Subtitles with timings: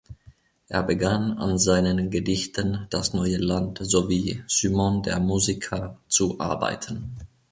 [0.67, 7.17] Er begann, an seinen Gedichten "Das neue Land" sowie "Symon der Musiker" zu arbeiten.